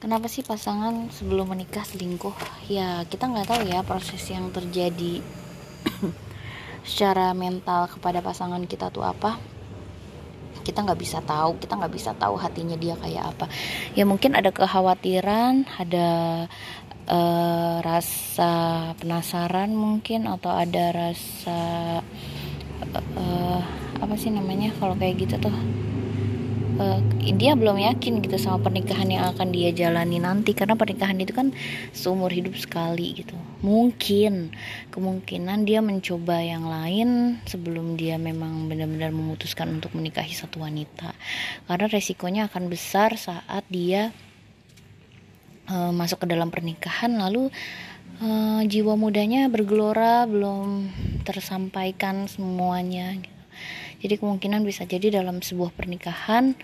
[0.00, 2.32] Kenapa sih pasangan sebelum menikah selingkuh?
[2.72, 5.20] Ya kita nggak tahu ya proses yang terjadi.
[6.88, 9.59] Secara mental kepada pasangan kita tuh apa
[10.62, 13.46] kita nggak bisa tahu kita nggak bisa tahu hatinya dia kayak apa.
[13.96, 16.08] Ya mungkin ada kekhawatiran ada
[17.10, 18.52] uh, rasa
[19.00, 21.60] penasaran mungkin atau ada rasa
[23.16, 23.60] uh,
[24.00, 25.56] apa sih namanya kalau kayak gitu tuh
[26.80, 26.98] uh,
[27.36, 30.54] dia belum yakin gitu sama pernikahan yang akan dia jalani nanti.
[30.54, 31.50] Karena pernikahan itu kan
[31.90, 34.52] seumur hidup sekali gitu mungkin.
[34.92, 41.12] Kemungkinan dia mencoba yang lain sebelum dia memang benar-benar memutuskan untuk menikahi satu wanita.
[41.68, 44.12] Karena resikonya akan besar saat dia
[45.70, 47.16] uh, masuk ke dalam pernikahan.
[47.16, 47.48] Lalu
[48.20, 50.90] uh, jiwa mudanya bergelora belum
[51.24, 53.16] tersampaikan semuanya.
[54.00, 56.56] Jadi kemungkinan bisa jadi dalam sebuah pernikahan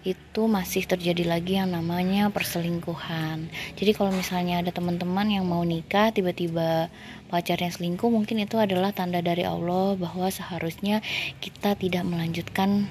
[0.00, 3.52] itu masih terjadi lagi yang namanya perselingkuhan.
[3.76, 6.88] Jadi kalau misalnya ada teman-teman yang mau nikah tiba-tiba
[7.28, 11.04] pacarnya selingkuh, mungkin itu adalah tanda dari Allah bahwa seharusnya
[11.44, 12.88] kita tidak melanjutkan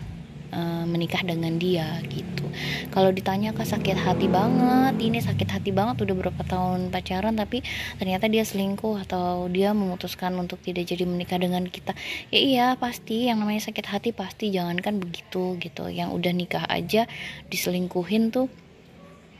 [0.54, 2.46] uh, menikah dengan dia gitu.
[2.90, 7.62] Kalau ditanya kak sakit hati banget ini sakit hati banget udah berapa tahun pacaran tapi
[8.02, 11.94] ternyata dia selingkuh atau dia memutuskan untuk tidak jadi menikah dengan kita.
[12.34, 15.88] Ya iya pasti yang namanya sakit hati pasti jangankan begitu gitu.
[15.90, 17.06] Yang udah nikah aja
[17.50, 18.50] diselingkuhin tuh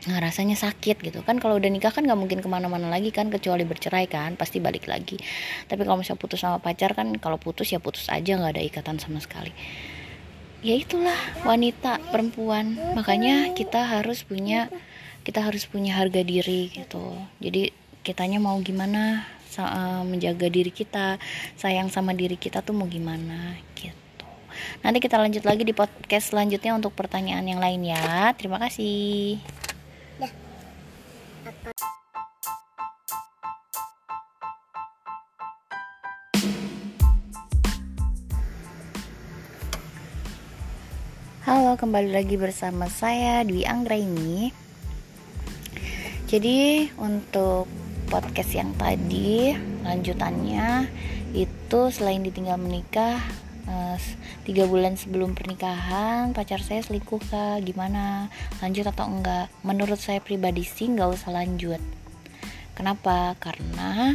[0.00, 1.20] Nah, rasanya sakit gitu.
[1.28, 4.56] Kan kalau udah nikah kan nggak mungkin ke mana-mana lagi kan kecuali bercerai kan pasti
[4.56, 5.20] balik lagi.
[5.68, 8.96] Tapi kalau misalnya putus sama pacar kan kalau putus ya putus aja nggak ada ikatan
[8.96, 9.52] sama sekali
[10.60, 12.76] ya itulah wanita perempuan.
[12.96, 14.68] Makanya kita harus punya
[15.24, 17.16] kita harus punya harga diri gitu.
[17.40, 19.24] Jadi kitanya mau gimana?
[19.60, 21.20] Eh, menjaga diri kita
[21.58, 24.28] sayang sama diri kita tuh mau gimana gitu.
[24.80, 28.32] Nanti kita lanjut lagi di podcast selanjutnya untuk pertanyaan yang lain ya.
[28.38, 29.42] Terima kasih
[41.50, 44.54] Halo, kembali lagi bersama saya Dwi Anggraini.
[46.30, 47.66] Jadi untuk
[48.06, 49.50] podcast yang tadi
[49.82, 50.86] lanjutannya
[51.34, 53.18] itu selain ditinggal menikah
[53.66, 53.98] eh,
[54.46, 57.66] tiga bulan sebelum pernikahan pacar saya selingkuh kak.
[57.66, 58.30] Gimana?
[58.62, 59.50] Lanjut atau enggak?
[59.66, 61.82] Menurut saya pribadi sih nggak usah lanjut.
[62.78, 63.34] Kenapa?
[63.42, 64.14] Karena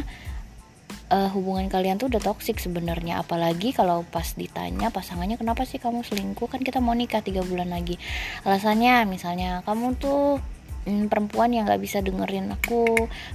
[1.10, 3.22] uh, hubungan kalian tuh udah toksik sebenarnya.
[3.22, 6.48] Apalagi kalau pas ditanya pasangannya kenapa sih kamu selingkuh?
[6.50, 7.98] Kan kita mau nikah tiga bulan lagi.
[8.42, 10.42] Alasannya misalnya kamu tuh
[10.86, 12.86] hmm, perempuan yang nggak bisa dengerin aku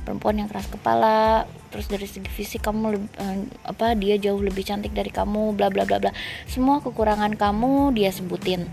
[0.03, 4.67] perempuan yang keras kepala terus dari segi fisik kamu lebih, uh, apa dia jauh lebih
[4.67, 6.11] cantik dari kamu bla bla bla bla.
[6.47, 8.67] Semua kekurangan kamu dia sebutin.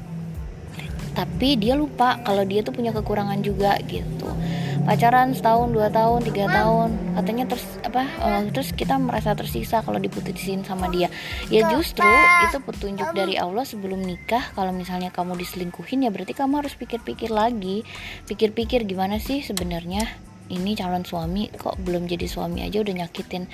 [1.14, 4.30] Tapi dia lupa kalau dia tuh punya kekurangan juga gitu
[4.88, 6.96] pacaran setahun dua tahun tiga tahun.
[7.12, 11.12] Katanya terus apa uh, terus kita merasa tersiksa kalau diputusin sama dia.
[11.52, 12.08] Ya justru
[12.48, 14.40] itu petunjuk dari Allah sebelum nikah.
[14.56, 17.84] Kalau misalnya kamu diselingkuhin ya berarti kamu harus pikir-pikir lagi.
[18.24, 20.08] Pikir-pikir gimana sih sebenarnya
[20.48, 21.52] ini calon suami?
[21.52, 23.44] Kok belum jadi suami aja udah nyakitin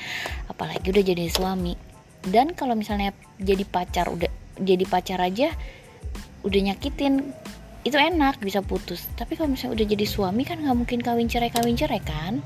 [0.46, 1.74] apalagi udah jadi suami.
[2.22, 3.10] Dan kalau misalnya
[3.42, 4.30] jadi pacar udah
[4.62, 5.50] jadi pacar aja
[6.46, 7.34] udah nyakitin
[7.84, 9.04] itu enak bisa putus.
[9.14, 12.40] Tapi kalau misalnya udah jadi suami kan nggak mungkin kawin cerai kawin cerai kan?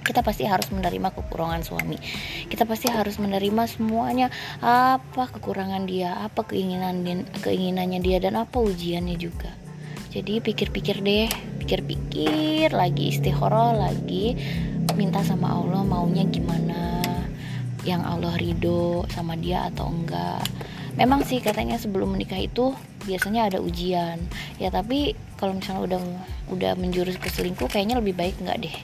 [0.00, 1.98] Kita pasti harus menerima kekurangan suami.
[2.46, 4.30] Kita pasti harus menerima semuanya.
[4.62, 9.50] Apa kekurangan dia apa keinginan dia, keinginannya dia dan apa ujiannya juga.
[10.10, 11.30] Jadi pikir-pikir deh
[11.62, 14.34] pikir-pikir lagi istikharah lagi
[14.98, 16.98] minta sama Allah maunya gimana
[17.86, 20.42] yang Allah ridho sama dia atau enggak
[21.00, 22.76] memang sih katanya sebelum menikah itu
[23.08, 24.20] biasanya ada ujian.
[24.60, 26.00] Ya tapi kalau misalnya udah
[26.52, 28.76] udah menjurus ke selingkuh kayaknya lebih baik enggak deh.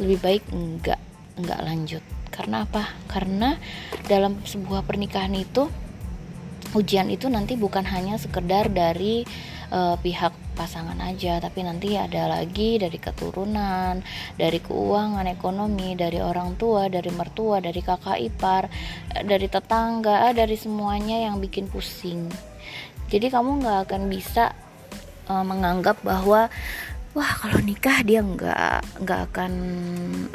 [0.00, 1.00] Lebih baik enggak
[1.36, 2.02] enggak lanjut.
[2.32, 2.96] Karena apa?
[3.04, 3.60] Karena
[4.08, 5.68] dalam sebuah pernikahan itu
[6.72, 9.28] ujian itu nanti bukan hanya sekedar dari
[9.70, 11.40] uh, pihak pasangan aja.
[11.40, 14.02] Tapi nanti ada lagi dari keturunan
[14.36, 18.68] dari keuangan ekonomi dari orang tua dari mertua dari kakak ipar
[19.16, 22.28] eh, dari tetangga eh, dari semuanya yang bikin pusing.
[23.10, 24.54] Jadi kamu nggak akan bisa
[25.26, 26.46] uh, menganggap bahwa
[27.10, 29.52] wah kalau nikah dia nggak nggak akan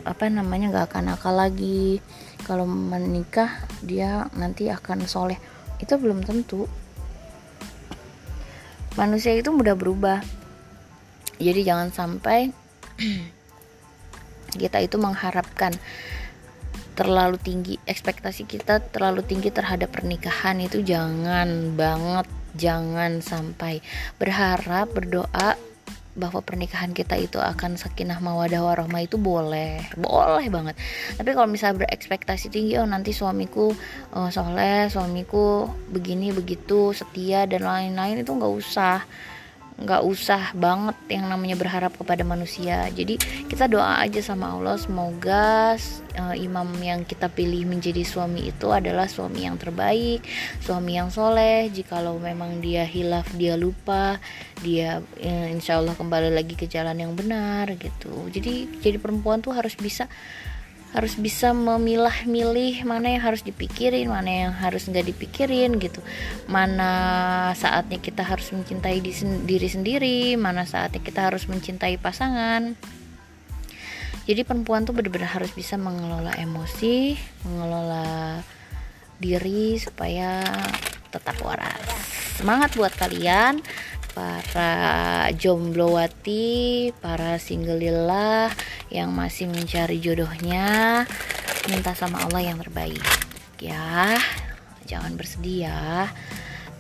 [0.04, 2.04] apa namanya nggak akan nakal lagi.
[2.46, 5.40] Kalau menikah dia nanti akan soleh.
[5.80, 6.68] Itu belum tentu
[8.96, 10.20] manusia itu mudah berubah.
[11.40, 12.52] Jadi jangan sampai
[14.62, 15.76] kita itu mengharapkan
[16.96, 20.64] terlalu tinggi ekspektasi kita terlalu tinggi terhadap pernikahan.
[20.64, 23.84] Itu jangan banget jangan sampai.
[24.16, 25.60] Berharap berdoa
[26.16, 29.84] bahwa pernikahan kita itu akan sakinah mawadah warahmah itu boleh.
[30.00, 30.80] Boleh banget.
[31.20, 33.76] Tapi kalau misalnya berekspektasi tinggi oh nanti suamiku
[34.16, 39.04] oh, soleh suamiku begini begitu setia dan lain-lain itu nggak usah
[39.76, 42.88] nggak usah banget yang namanya berharap kepada manusia.
[42.96, 43.20] Jadi
[43.52, 45.76] kita doa aja sama Allah semoga
[46.16, 50.24] uh, imam yang kita pilih menjadi suami itu adalah suami yang terbaik
[50.64, 51.68] suami yang soleh.
[51.72, 54.16] Jikalau memang dia hilaf dia lupa
[54.64, 58.32] dia uh, insya Allah kembali lagi ke jalan yang benar gitu.
[58.32, 60.08] Jadi jadi perempuan tuh harus bisa
[60.96, 66.00] harus bisa memilah-milih mana yang harus dipikirin mana yang harus nggak dipikirin gitu.
[66.48, 69.04] Mana saatnya kita harus mencintai
[69.44, 72.80] diri sendiri mana saatnya kita harus mencintai pasangan.
[74.26, 78.40] Jadi perempuan tuh benar-benar harus bisa mengelola emosi mengelola
[79.20, 80.42] diri supaya
[81.12, 81.84] tetap waras.
[82.40, 83.60] Semangat buat kalian
[84.16, 84.72] para
[85.34, 88.54] jomblowati, para single lillah
[88.94, 91.06] yang masih mencari jodohnya,
[91.70, 93.02] minta sama Allah yang terbaik.
[93.58, 94.20] Ya,
[94.86, 96.12] jangan bersedih ya.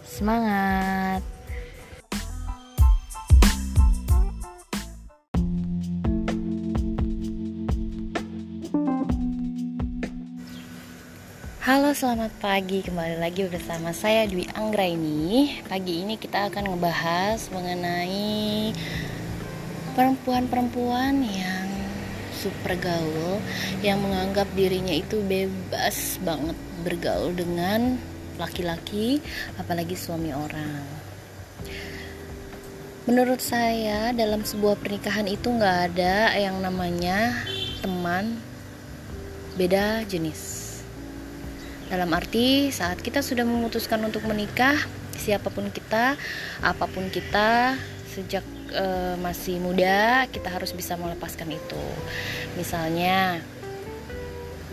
[0.05, 1.34] Semangat.
[11.65, 12.85] Halo selamat pagi.
[12.85, 15.49] Kembali lagi bersama saya Dwi Anggra ini.
[15.65, 18.69] Pagi ini kita akan ngebahas mengenai
[19.97, 21.65] perempuan-perempuan yang
[22.37, 23.41] super gaul
[23.81, 26.53] Yang menganggap dirinya itu bebas banget
[26.85, 27.97] bergaul dengan
[28.37, 29.17] laki-laki
[29.57, 30.85] apalagi suami orang.
[33.09, 37.33] Menurut saya dalam sebuah pernikahan itu nggak ada yang namanya
[37.81, 38.37] teman
[39.57, 40.54] beda jenis
[41.89, 44.73] dalam arti saat kita sudah memutuskan untuk menikah,
[45.13, 46.17] siapa pun kita,
[46.65, 47.77] apa pun kita,
[48.09, 48.41] sejak
[48.73, 48.85] e,
[49.21, 51.85] masih muda kita harus bisa melepaskan itu.
[52.57, 53.37] Misalnya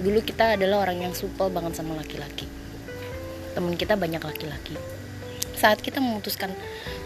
[0.00, 2.48] dulu kita adalah orang yang supel banget sama laki-laki.
[3.52, 4.74] Temen kita banyak laki-laki.
[5.52, 6.50] Saat kita memutuskan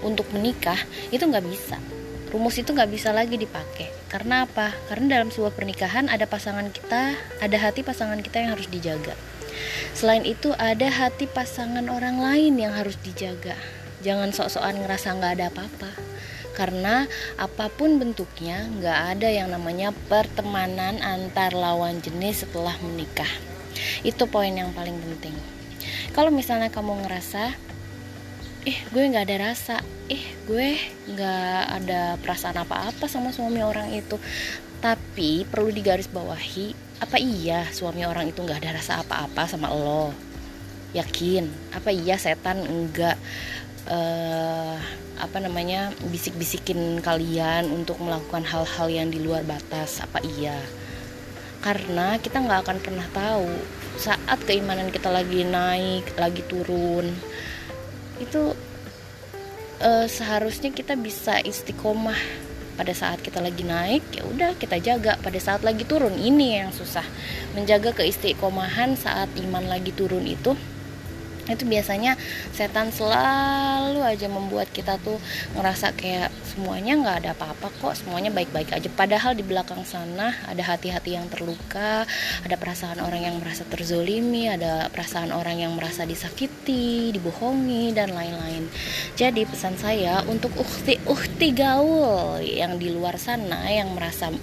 [0.06, 0.78] untuk menikah
[1.10, 1.76] itu nggak bisa
[2.36, 7.14] rumus itu nggak bisa lagi dipakai karena apa karena dalam sebuah pernikahan ada pasangan kita
[7.38, 9.14] ada hati pasangan kita yang harus dijaga
[9.96, 13.56] Selain itu ada hati pasangan orang lain yang harus dijaga.
[14.04, 15.90] Jangan sok-sokan ngerasa nggak ada apa-apa.
[16.56, 17.04] Karena
[17.36, 23.28] apa pun bentuknya nggak ada yang namanya pertemanan antar lawan jenis setelah menikah.
[24.04, 25.36] Itu poin yang paling penting.
[26.16, 27.52] Kalau misalnya kamu ngerasa
[28.66, 29.78] eh gue nggak ada rasa
[30.10, 30.74] eh gue
[31.14, 34.18] nggak ada perasaan apa-apa sama suami orang itu
[34.82, 40.12] tapi perlu digarisbawahi apa iya suami orang itu nggak ada rasa apa-apa sama lo?
[40.96, 41.48] Yakin?
[41.76, 43.20] Apa iya setan enggak
[43.88, 44.80] uh,
[45.16, 50.00] apa namanya bisik-bisikin kalian untuk melakukan hal-hal yang di luar batas?
[50.00, 50.56] Apa iya?
[51.60, 53.48] Karena kita nggak akan pernah tahu
[53.96, 57.16] saat keimanan kita lagi naik lagi turun
[58.20, 58.52] itu
[59.80, 62.45] uh, seharusnya kita bisa istiqomah
[62.76, 65.16] pada saat kita lagi naik ya udah kita jaga.
[65.18, 67.04] Pada saat lagi turun ini yang susah.
[67.56, 70.54] Menjaga keistiqomahan saat iman lagi turun itu
[71.46, 72.18] itu biasanya
[72.50, 75.18] setan selalu aja membuat kita tuh
[75.54, 78.88] ngerasa kayak semuanya nggak ada apa-apa kok semuanya baik-baik aja.
[78.90, 82.06] Padahal di belakang sana ada hati-hati yang terluka
[82.42, 88.66] ada perasaan orang yang merasa terzolimi ada perasaan orang yang merasa disakiti dibohongi dan lain-lain.
[89.14, 94.34] Jadi pesan saya untuk ukti-ukti gaul yang di luar sana yang merasa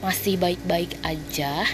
[0.00, 1.64] masih baik-baik aja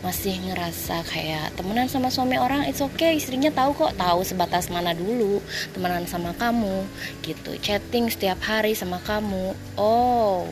[0.00, 3.20] masih ngerasa kayak temenan sama suami orang it's okay.
[3.20, 5.44] Istrinya tahu kok tahu sebatas mana dulu
[5.76, 6.88] temenan sama kamu
[7.20, 7.52] gitu.
[7.60, 9.52] Chatting setiap hari sama kamu.
[9.76, 10.48] Oh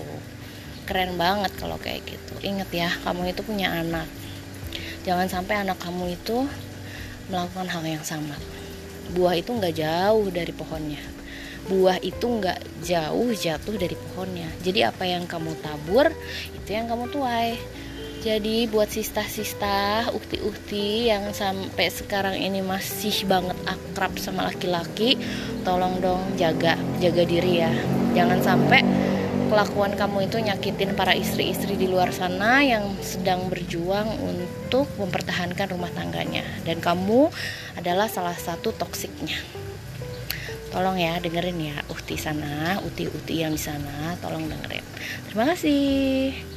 [0.84, 2.34] keren banget kalau kayak gitu.
[2.44, 4.08] Inget ya kamu itu punya anak.
[5.08, 6.44] Jangan sampai anak kamu itu
[7.32, 8.36] melakukan hal yang sama.
[9.16, 11.00] Buah itu nggak jauh dari pohonnya.
[11.68, 14.48] Buah itu nggak jauh jatuh dari pohonnya.
[14.60, 16.12] Jadi apa yang kamu tabur
[16.52, 17.56] itu yang kamu tuai
[18.18, 25.14] jadi buat sista-sista ukti-ukti yang sampai sekarang ini masih banget akrab sama laki-laki
[25.62, 27.70] tolong dong jaga jaga diri ya.
[28.18, 28.82] Jangan sampai
[29.48, 35.94] kelakuan kamu itu nyakitin para istri-istri di luar sana yang sedang berjuang untuk mempertahankan rumah
[35.94, 36.42] tangganya.
[36.66, 37.30] Dan kamu
[37.78, 39.38] adalah salah satu toksiknya.
[40.74, 43.08] Tolong ya dengerin ya ukti sana ukti
[43.38, 44.84] yang di sana tolong dengerin.
[45.30, 46.47] Terima kasih